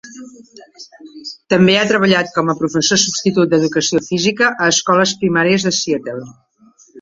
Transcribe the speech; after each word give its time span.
També 1.53 1.75
ha 1.79 1.83
treballat 1.91 2.31
con 2.37 2.49
a 2.53 2.55
professor 2.61 3.01
substitut 3.03 3.51
d'educació 3.53 4.01
física 4.09 4.49
a 4.55 4.71
escoles 4.73 5.15
primàries 5.21 5.69
de 5.69 5.75
Seattle. 5.83 6.27